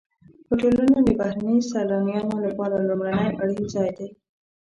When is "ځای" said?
3.73-3.89